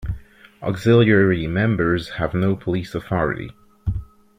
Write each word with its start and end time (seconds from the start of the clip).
Auxiliary 0.63 1.45
members 1.45 2.09
have 2.09 2.33
no 2.33 2.55
police 2.55 2.95
authority. 2.95 3.51